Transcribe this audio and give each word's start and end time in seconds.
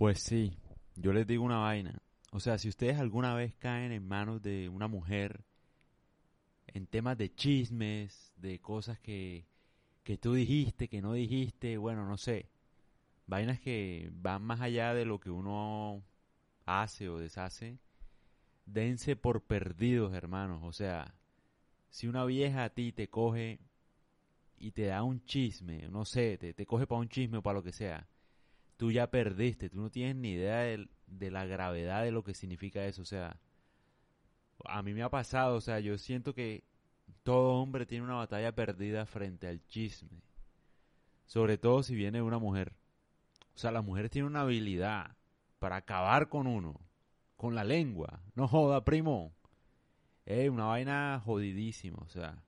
Pues 0.00 0.20
sí, 0.20 0.56
yo 0.96 1.12
les 1.12 1.26
digo 1.26 1.44
una 1.44 1.58
vaina. 1.58 2.00
O 2.32 2.40
sea, 2.40 2.56
si 2.56 2.70
ustedes 2.70 2.98
alguna 2.98 3.34
vez 3.34 3.54
caen 3.56 3.92
en 3.92 4.08
manos 4.08 4.40
de 4.40 4.70
una 4.70 4.88
mujer 4.88 5.44
en 6.68 6.86
temas 6.86 7.18
de 7.18 7.34
chismes, 7.34 8.32
de 8.36 8.62
cosas 8.62 8.98
que, 8.98 9.44
que 10.02 10.16
tú 10.16 10.32
dijiste, 10.32 10.88
que 10.88 11.02
no 11.02 11.12
dijiste, 11.12 11.76
bueno, 11.76 12.06
no 12.06 12.16
sé. 12.16 12.48
Vainas 13.26 13.60
que 13.60 14.08
van 14.14 14.42
más 14.42 14.62
allá 14.62 14.94
de 14.94 15.04
lo 15.04 15.20
que 15.20 15.28
uno 15.28 16.02
hace 16.64 17.10
o 17.10 17.18
deshace. 17.18 17.78
Dense 18.64 19.16
por 19.16 19.42
perdidos, 19.42 20.14
hermanos. 20.14 20.62
O 20.62 20.72
sea, 20.72 21.14
si 21.90 22.08
una 22.08 22.24
vieja 22.24 22.64
a 22.64 22.70
ti 22.70 22.92
te 22.92 23.10
coge 23.10 23.60
y 24.56 24.70
te 24.70 24.86
da 24.86 25.02
un 25.02 25.22
chisme, 25.26 25.90
no 25.90 26.06
sé, 26.06 26.38
te, 26.38 26.54
te 26.54 26.64
coge 26.64 26.86
para 26.86 27.02
un 27.02 27.10
chisme 27.10 27.36
o 27.36 27.42
para 27.42 27.58
lo 27.58 27.62
que 27.62 27.72
sea, 27.72 28.08
tú 28.80 28.90
ya 28.90 29.10
perdiste, 29.10 29.68
tú 29.68 29.78
no 29.78 29.90
tienes 29.90 30.16
ni 30.16 30.30
idea 30.30 30.60
de, 30.60 30.88
de, 31.06 31.30
la 31.30 31.44
gravedad 31.44 32.02
de 32.02 32.12
lo 32.12 32.24
que 32.24 32.32
significa 32.32 32.82
eso, 32.86 33.02
o 33.02 33.04
sea, 33.04 33.36
a 34.64 34.80
mí 34.80 34.94
me 34.94 35.02
ha 35.02 35.10
pasado, 35.10 35.56
o 35.56 35.60
sea, 35.60 35.80
yo 35.80 35.98
siento 35.98 36.34
que 36.34 36.64
todo 37.22 37.60
hombre 37.60 37.84
tiene 37.84 38.06
una 38.06 38.14
batalla 38.14 38.52
perdida 38.52 39.04
frente 39.04 39.48
al 39.48 39.62
chisme, 39.66 40.22
sobre 41.26 41.58
todo 41.58 41.82
si 41.82 41.94
viene 41.94 42.22
una 42.22 42.38
mujer, 42.38 42.72
o 43.54 43.58
sea, 43.58 43.70
las 43.70 43.84
mujeres 43.84 44.10
tienen 44.12 44.30
una 44.30 44.40
habilidad 44.40 45.14
para 45.58 45.76
acabar 45.76 46.30
con 46.30 46.46
uno, 46.46 46.80
con 47.36 47.54
la 47.54 47.64
lengua, 47.64 48.22
no 48.34 48.48
joda, 48.48 48.82
primo, 48.82 49.34
es 50.24 50.48
una 50.48 50.64
vaina 50.64 51.20
jodidísima, 51.22 51.98
o 51.98 52.08
sea, 52.08 52.42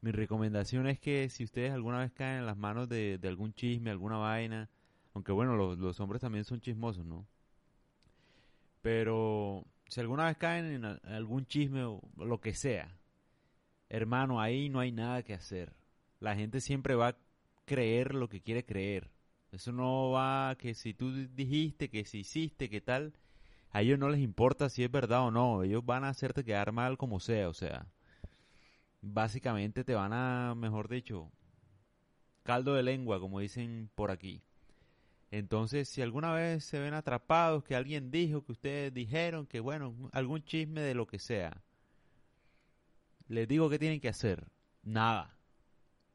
mi 0.00 0.10
recomendación 0.10 0.88
es 0.88 0.98
que 0.98 1.28
si 1.28 1.44
ustedes 1.44 1.70
alguna 1.70 2.00
vez 2.00 2.10
caen 2.10 2.40
en 2.40 2.46
las 2.46 2.56
manos 2.56 2.88
de, 2.88 3.18
de 3.18 3.28
algún 3.28 3.54
chisme, 3.54 3.92
alguna 3.92 4.16
vaina, 4.16 4.68
aunque 5.20 5.32
bueno, 5.32 5.54
los, 5.54 6.00
hombres 6.00 6.22
también 6.22 6.44
son 6.46 6.62
chismosos, 6.62 7.04
¿no? 7.04 7.26
Pero 8.80 9.66
si 9.86 10.00
alguna 10.00 10.24
vez 10.24 10.38
caen 10.38 10.64
en 10.64 10.84
algún 11.12 11.44
chisme 11.44 11.84
o 11.84 12.00
lo 12.16 12.40
que 12.40 12.54
sea, 12.54 12.96
hermano, 13.90 14.40
ahí 14.40 14.70
no 14.70 14.80
hay 14.80 14.92
nada 14.92 15.22
que 15.22 15.34
hacer. 15.34 15.74
La 16.20 16.34
gente 16.36 16.62
siempre 16.62 16.94
va 16.94 17.08
a 17.08 17.16
creer 17.66 18.14
lo 18.14 18.30
que 18.30 18.40
quiere 18.40 18.64
creer. 18.64 19.10
Eso 19.52 19.72
no 19.72 20.10
va 20.12 20.56
que 20.58 20.72
si 20.74 20.94
tú 20.94 21.12
dijiste, 21.12 21.90
que 21.90 22.06
si 22.06 22.20
hiciste, 22.20 22.70
que 22.70 22.80
tal, 22.80 23.12
a 23.72 23.82
ellos 23.82 23.98
no 23.98 24.08
les 24.08 24.20
importa 24.20 24.70
si 24.70 24.84
es 24.84 24.90
verdad 24.90 25.26
o 25.26 25.30
no. 25.30 25.62
Ellos 25.64 25.84
van 25.84 26.04
a 26.04 26.08
hacerte 26.08 26.44
quedar 26.44 26.72
mal 26.72 26.96
como 26.96 27.20
sea, 27.20 27.50
o 27.50 27.54
sea. 27.54 27.86
Básicamente 29.02 29.84
te 29.84 29.94
van 29.94 30.14
a, 30.14 30.54
mejor 30.54 30.88
dicho, 30.88 31.30
caldo 32.42 32.72
de 32.72 32.82
lengua, 32.82 33.20
como 33.20 33.40
dicen 33.40 33.90
por 33.94 34.10
aquí. 34.10 34.42
Entonces, 35.30 35.88
si 35.88 36.02
alguna 36.02 36.32
vez 36.32 36.64
se 36.64 36.80
ven 36.80 36.94
atrapados, 36.94 37.62
que 37.62 37.76
alguien 37.76 38.10
dijo, 38.10 38.44
que 38.44 38.52
ustedes 38.52 38.92
dijeron, 38.92 39.46
que 39.46 39.60
bueno, 39.60 39.94
algún 40.12 40.42
chisme 40.42 40.80
de 40.80 40.94
lo 40.94 41.06
que 41.06 41.18
sea, 41.18 41.62
les 43.28 43.46
digo 43.46 43.70
que 43.70 43.78
tienen 43.78 44.00
que 44.00 44.08
hacer. 44.08 44.50
Nada. 44.82 45.36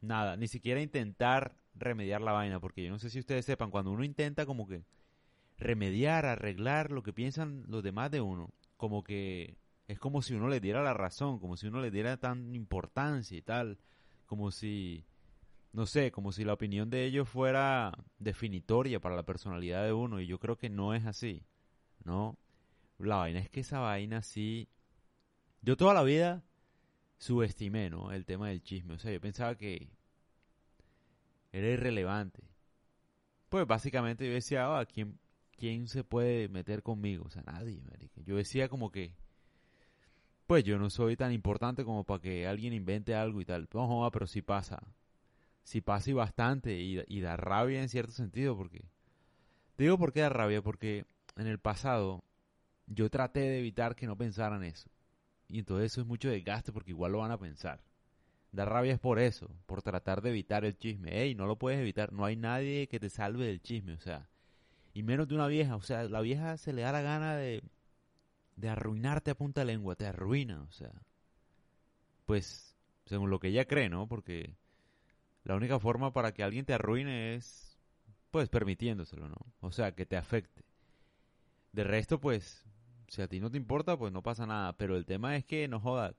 Nada. 0.00 0.36
Ni 0.36 0.46
siquiera 0.46 0.82
intentar 0.82 1.56
remediar 1.74 2.20
la 2.20 2.32
vaina, 2.32 2.60
porque 2.60 2.84
yo 2.84 2.90
no 2.90 2.98
sé 2.98 3.08
si 3.08 3.18
ustedes 3.18 3.46
sepan, 3.46 3.70
cuando 3.70 3.90
uno 3.90 4.04
intenta 4.04 4.44
como 4.44 4.68
que 4.68 4.84
remediar, 5.56 6.26
arreglar 6.26 6.90
lo 6.92 7.02
que 7.02 7.12
piensan 7.12 7.64
los 7.66 7.82
demás 7.82 8.10
de 8.10 8.20
uno, 8.20 8.50
como 8.76 9.02
que 9.02 9.56
es 9.88 9.98
como 9.98 10.20
si 10.20 10.34
uno 10.34 10.48
le 10.48 10.60
diera 10.60 10.82
la 10.82 10.92
razón, 10.92 11.38
como 11.38 11.56
si 11.56 11.66
uno 11.66 11.80
le 11.80 11.90
diera 11.90 12.18
tan 12.18 12.54
importancia 12.54 13.36
y 13.38 13.42
tal, 13.42 13.78
como 14.26 14.50
si 14.50 15.04
no 15.78 15.86
sé, 15.86 16.10
como 16.10 16.32
si 16.32 16.42
la 16.42 16.54
opinión 16.54 16.90
de 16.90 17.04
ellos 17.04 17.28
fuera 17.28 17.92
definitoria 18.18 18.98
para 18.98 19.14
la 19.14 19.22
personalidad 19.22 19.84
de 19.84 19.92
uno, 19.92 20.20
y 20.20 20.26
yo 20.26 20.40
creo 20.40 20.58
que 20.58 20.68
no 20.68 20.92
es 20.92 21.06
así, 21.06 21.44
¿no? 22.02 22.36
La 22.98 23.14
vaina 23.14 23.38
es 23.38 23.48
que 23.48 23.60
esa 23.60 23.78
vaina 23.78 24.22
sí... 24.22 24.68
Yo 25.62 25.76
toda 25.76 25.94
la 25.94 26.02
vida 26.02 26.42
subestimé, 27.18 27.90
¿no? 27.90 28.10
El 28.10 28.24
tema 28.24 28.48
del 28.48 28.60
chisme, 28.60 28.94
o 28.94 28.98
sea, 28.98 29.12
yo 29.12 29.20
pensaba 29.20 29.54
que 29.54 29.88
era 31.52 31.68
irrelevante. 31.68 32.42
Pues 33.48 33.64
básicamente 33.64 34.26
yo 34.26 34.32
decía, 34.32 34.76
ah, 34.76 34.84
¿quién, 34.84 35.16
¿quién 35.52 35.86
se 35.86 36.02
puede 36.02 36.48
meter 36.48 36.82
conmigo? 36.82 37.26
O 37.26 37.30
sea, 37.30 37.42
nadie. 37.42 37.80
Yo 38.26 38.34
decía 38.34 38.68
como 38.68 38.90
que, 38.90 39.14
pues 40.48 40.64
yo 40.64 40.76
no 40.76 40.90
soy 40.90 41.16
tan 41.16 41.30
importante 41.32 41.84
como 41.84 42.02
para 42.02 42.20
que 42.20 42.48
alguien 42.48 42.72
invente 42.72 43.14
algo 43.14 43.40
y 43.40 43.44
tal. 43.44 43.68
No, 43.72 44.10
pero 44.12 44.26
sí 44.26 44.42
pasa 44.42 44.82
si 45.68 45.82
pasa 45.82 46.08
y 46.08 46.14
bastante 46.14 46.80
y, 46.80 47.20
da 47.20 47.36
rabia 47.36 47.82
en 47.82 47.90
cierto 47.90 48.12
sentido 48.12 48.56
porque 48.56 48.86
digo 49.76 49.98
por 49.98 50.14
qué 50.14 50.22
da 50.22 50.30
rabia 50.30 50.62
porque 50.62 51.04
en 51.36 51.46
el 51.46 51.58
pasado 51.58 52.24
yo 52.86 53.10
traté 53.10 53.40
de 53.40 53.58
evitar 53.58 53.94
que 53.94 54.06
no 54.06 54.16
pensaran 54.16 54.64
eso 54.64 54.88
y 55.46 55.58
entonces 55.58 55.92
eso 55.92 56.00
es 56.00 56.06
mucho 56.06 56.30
desgaste 56.30 56.72
porque 56.72 56.92
igual 56.92 57.12
lo 57.12 57.18
van 57.18 57.32
a 57.32 57.38
pensar. 57.38 57.82
Da 58.50 58.64
rabia 58.64 58.94
es 58.94 58.98
por 58.98 59.18
eso 59.18 59.50
por 59.66 59.82
tratar 59.82 60.22
de 60.22 60.30
evitar 60.30 60.64
el 60.64 60.78
chisme. 60.78 61.20
Ey 61.20 61.34
no 61.34 61.46
lo 61.46 61.58
puedes 61.58 61.78
evitar 61.78 62.14
no 62.14 62.24
hay 62.24 62.36
nadie 62.36 62.88
que 62.88 62.98
te 62.98 63.10
salve 63.10 63.44
del 63.44 63.60
chisme 63.60 63.92
o 63.92 64.00
sea 64.00 64.26
y 64.94 65.02
menos 65.02 65.28
de 65.28 65.34
una 65.34 65.48
vieja 65.48 65.76
o 65.76 65.82
sea 65.82 66.04
la 66.04 66.22
vieja 66.22 66.56
se 66.56 66.72
le 66.72 66.80
da 66.80 66.92
la 66.92 67.02
gana 67.02 67.36
de 67.36 67.62
de 68.56 68.68
arruinarte 68.70 69.32
a 69.32 69.34
punta 69.36 69.66
lengua 69.66 69.96
te 69.96 70.06
arruina 70.06 70.62
o 70.62 70.72
sea. 70.72 70.92
Pues 72.24 72.74
según 73.04 73.28
lo 73.28 73.38
que 73.38 73.48
ella 73.48 73.66
cree 73.66 73.90
no 73.90 74.06
porque 74.08 74.56
la 75.48 75.56
única 75.56 75.80
forma 75.80 76.12
para 76.12 76.32
que 76.32 76.42
alguien 76.42 76.66
te 76.66 76.74
arruine 76.74 77.34
es, 77.34 77.78
pues, 78.30 78.50
permitiéndoselo, 78.50 79.30
¿no? 79.30 79.38
O 79.60 79.72
sea, 79.72 79.92
que 79.94 80.04
te 80.04 80.18
afecte. 80.18 80.62
De 81.72 81.84
resto, 81.84 82.20
pues, 82.20 82.66
si 83.08 83.22
a 83.22 83.28
ti 83.28 83.40
no 83.40 83.50
te 83.50 83.56
importa, 83.56 83.96
pues 83.96 84.12
no 84.12 84.22
pasa 84.22 84.46
nada. 84.46 84.76
Pero 84.76 84.94
el 84.94 85.06
tema 85.06 85.36
es 85.36 85.46
que, 85.46 85.66
no 85.66 85.80
joda, 85.80 86.14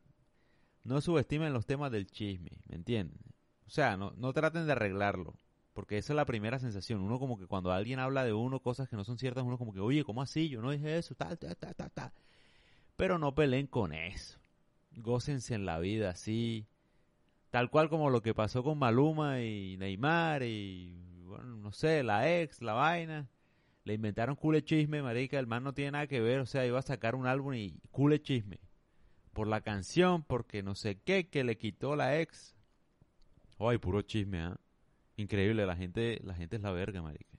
no 0.84 1.00
subestimen 1.00 1.54
los 1.54 1.68
temas 1.68 1.92
del 1.92 2.08
chisme, 2.08 2.50
¿me 2.68 2.76
entienden? 2.76 3.20
O 3.68 3.70
sea, 3.70 3.98
no, 3.98 4.14
no 4.18 4.34
traten 4.34 4.66
de 4.66 4.72
arreglarlo. 4.72 5.36
Porque 5.74 6.00
esa 6.00 6.14
es 6.14 6.18
la 6.18 6.26
primera 6.26 6.58
sensación. 6.58 7.00
Uno 7.00 7.20
como 7.20 7.38
que 7.38 7.46
cuando 7.46 7.72
alguien 7.72 8.00
habla 8.00 8.24
de 8.24 8.34
uno 8.34 8.62
cosas 8.62 8.90
que 8.90 8.96
no 8.96 9.04
son 9.04 9.20
ciertas, 9.20 9.44
uno 9.44 9.60
como 9.60 9.74
que, 9.74 9.80
oye, 9.80 10.04
¿cómo 10.04 10.24
así? 10.24 10.50
Yo 10.50 10.60
no 10.64 10.72
dije 10.72 10.98
eso, 10.98 11.14
tal, 11.14 11.38
tal, 11.38 11.56
tal, 11.56 11.76
tal, 11.76 11.92
tal. 11.92 12.12
Pero 12.96 13.20
no 13.20 13.36
peleen 13.36 13.68
con 13.68 13.94
eso. 13.94 14.40
Gócense 14.96 15.54
en 15.54 15.68
la 15.68 15.78
vida 15.78 16.10
así. 16.10 16.66
Tal 17.50 17.72
cual 17.72 17.90
como 17.90 18.10
lo 18.12 18.22
que 18.22 18.36
pasó 18.36 18.64
con 18.64 18.78
Maluma 18.78 19.42
y 19.42 19.76
Neymar 19.78 20.44
y, 20.44 21.24
bueno, 21.26 21.56
no 21.56 21.72
sé, 21.72 22.04
la 22.04 22.40
ex, 22.40 22.62
la 22.62 22.74
vaina. 22.74 23.28
Le 23.86 23.96
inventaron 23.96 24.36
cule 24.36 24.64
chisme, 24.64 25.02
marica, 25.02 25.40
el 25.40 25.48
man 25.48 25.64
no 25.64 25.74
tiene 25.74 25.92
nada 25.92 26.08
que 26.08 26.22
ver, 26.22 26.42
o 26.42 26.46
sea, 26.46 26.66
iba 26.66 26.78
a 26.78 26.84
sacar 26.84 27.16
un 27.16 27.26
álbum 27.26 27.56
y 27.56 27.80
cule 27.90 28.22
chisme. 28.22 28.60
Por 29.34 29.48
la 29.48 29.62
canción, 29.62 30.24
porque 30.24 30.62
no 30.62 30.76
sé 30.76 31.00
qué, 31.00 31.28
que 31.28 31.44
le 31.44 31.58
quitó 31.58 31.96
la 31.96 32.20
ex. 32.20 32.56
Ay, 33.58 33.80
puro 33.80 34.04
chisme, 34.04 34.42
¿ah? 34.42 34.60
Increíble, 35.16 35.66
la 35.66 35.76
gente, 35.76 36.20
la 36.24 36.36
gente 36.36 36.58
es 36.58 36.62
la 36.62 36.72
verga, 36.72 37.02
marica. 37.02 37.38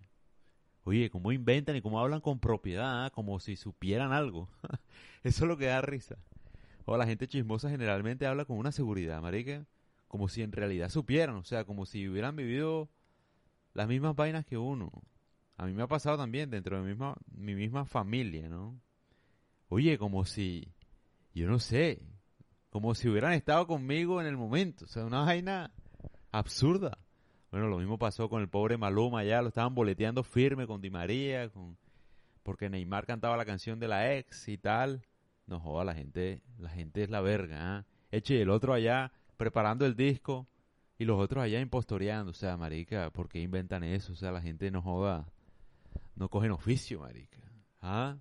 Oye, 0.83 1.09
cómo 1.09 1.31
inventan 1.31 1.77
y 1.77 1.83
cómo 1.83 2.01
hablan 2.01 2.21
con 2.21 2.41
propiedad, 2.41 3.05
¿ah? 3.05 3.11
como 3.11 3.39
si 3.39 3.55
supieran 3.55 4.13
algo. 4.13 4.49
Eso 5.23 5.45
es 5.45 5.49
lo 5.49 5.57
que 5.57 5.67
da 5.67 5.81
risa. 5.83 6.17
O 6.85 6.97
la 6.97 7.07
gente 7.07 7.29
chismosa 7.29 7.71
generalmente 7.71 8.27
habla 8.27 8.45
con 8.45 8.59
una 8.59 8.73
seguridad, 8.73 9.23
marica 9.23 9.67
como 10.11 10.29
si 10.29 10.43
en 10.43 10.51
realidad 10.51 10.89
supieran, 10.89 11.37
o 11.37 11.45
sea, 11.45 11.65
como 11.65 11.87
si 11.87 12.09
hubieran 12.09 12.35
vivido 12.35 12.89
las 13.75 13.87
mismas 13.87 14.17
vainas 14.17 14.45
que 14.45 14.59
uno. 14.59 14.91
A 15.57 15.67
mí 15.67 15.73
me 15.73 15.85
ha 15.85 15.87
pasado 15.87 16.17
también 16.17 16.51
dentro 16.51 16.77
de 16.77 16.83
mi 16.83 16.89
misma, 16.89 17.15
mi 17.33 17.55
misma 17.55 17.85
familia, 17.85 18.49
¿no? 18.49 18.77
Oye, 19.69 19.99
como 19.99 20.25
si, 20.25 20.75
yo 21.33 21.47
no 21.47 21.61
sé, 21.61 22.03
como 22.71 22.97
si 22.97 23.09
hubieran 23.09 23.35
estado 23.35 23.69
conmigo 23.69 24.21
en 24.21 24.27
el 24.27 24.37
momento, 24.37 24.85
o 24.87 24.89
sea, 24.89 25.05
una 25.05 25.23
vaina 25.23 25.73
absurda. 26.33 26.99
Bueno, 27.53 27.69
lo 27.69 27.79
mismo 27.79 27.97
pasó 27.97 28.29
con 28.29 28.43
el 28.43 28.49
pobre 28.49 28.77
Maluma, 28.79 29.23
ya 29.23 29.41
lo 29.43 29.49
estaban 29.49 29.77
boleteando 29.77 30.25
firme 30.25 30.67
con 30.67 30.81
Di 30.81 30.91
María, 30.91 31.51
con 31.51 31.79
porque 32.43 32.69
Neymar 32.69 33.07
cantaba 33.07 33.37
la 33.37 33.45
canción 33.45 33.79
de 33.79 33.87
la 33.87 34.13
ex 34.17 34.49
y 34.49 34.59
tal. 34.59 35.07
No 35.47 35.61
joda, 35.61 35.85
la 35.85 35.95
gente, 35.95 36.43
la 36.59 36.71
gente 36.71 37.05
es 37.05 37.11
la 37.11 37.21
verga, 37.21 37.79
¿eh? 37.79 38.17
Eche, 38.19 38.43
el 38.43 38.51
otro 38.51 38.75
allá 38.75 39.13
preparando 39.41 39.87
el 39.87 39.97
disco 39.97 40.47
y 40.99 41.07
los 41.07 41.19
otros 41.19 41.43
allá 41.43 41.61
impostoreando. 41.61 42.33
O 42.33 42.35
sea, 42.35 42.59
marica, 42.59 43.09
¿por 43.09 43.31
qué 43.31 43.41
inventan 43.41 43.83
eso? 43.85 44.13
O 44.13 44.17
sea, 44.17 44.33
la 44.33 44.43
gente 44.43 44.71
no 44.71 44.83
joda, 44.83 45.33
no 46.15 46.29
cogen 46.29 46.51
oficio, 46.51 47.01
marica. 47.01 47.41
¿Ah? 47.81 48.19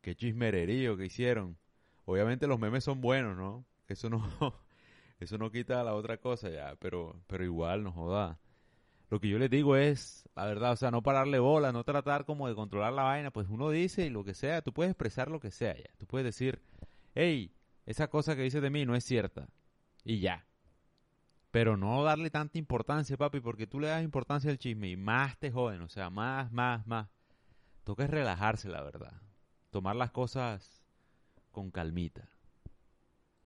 Qué 0.00 0.14
chismererío 0.14 0.96
que 0.96 1.04
hicieron. 1.04 1.58
Obviamente 2.06 2.46
los 2.46 2.58
memes 2.58 2.82
son 2.82 3.02
buenos, 3.02 3.36
¿no? 3.36 3.66
Eso 3.88 4.08
no, 4.08 4.26
eso 5.20 5.36
no 5.36 5.50
quita 5.50 5.84
la 5.84 5.94
otra 5.94 6.16
cosa 6.16 6.48
ya, 6.48 6.76
pero, 6.76 7.20
pero 7.26 7.44
igual 7.44 7.84
no 7.84 7.92
joda. 7.92 8.40
Lo 9.10 9.20
que 9.20 9.28
yo 9.28 9.38
les 9.38 9.50
digo 9.50 9.76
es, 9.76 10.26
la 10.34 10.46
verdad, 10.46 10.72
o 10.72 10.76
sea, 10.76 10.90
no 10.90 11.02
pararle 11.02 11.40
bola, 11.40 11.72
no 11.72 11.84
tratar 11.84 12.24
como 12.24 12.48
de 12.48 12.54
controlar 12.54 12.94
la 12.94 13.02
vaina, 13.02 13.30
pues 13.30 13.48
uno 13.50 13.68
dice 13.68 14.06
y 14.06 14.08
lo 14.08 14.24
que 14.24 14.32
sea, 14.32 14.62
tú 14.62 14.72
puedes 14.72 14.92
expresar 14.92 15.30
lo 15.30 15.40
que 15.40 15.50
sea 15.50 15.76
ya. 15.76 15.90
Tú 15.98 16.06
puedes 16.06 16.24
decir, 16.24 16.62
hey, 17.14 17.52
esa 17.84 18.08
cosa 18.08 18.34
que 18.34 18.44
dices 18.44 18.62
de 18.62 18.70
mí 18.70 18.86
no 18.86 18.96
es 18.96 19.04
cierta 19.04 19.46
y 20.04 20.20
ya. 20.20 20.46
Pero 21.50 21.76
no 21.76 22.04
darle 22.04 22.30
tanta 22.30 22.58
importancia, 22.58 23.16
papi, 23.16 23.40
porque 23.40 23.66
tú 23.66 23.80
le 23.80 23.88
das 23.88 24.02
importancia 24.02 24.50
al 24.50 24.58
chisme 24.58 24.90
y 24.90 24.96
más 24.96 25.38
te 25.38 25.50
joden, 25.50 25.82
o 25.82 25.88
sea, 25.88 26.10
más, 26.10 26.52
más, 26.52 26.86
más. 26.86 27.08
toca 27.84 28.06
relajarse, 28.06 28.68
la 28.68 28.82
verdad. 28.82 29.20
Tomar 29.70 29.96
las 29.96 30.10
cosas 30.10 30.84
con 31.50 31.70
calmita. 31.70 32.28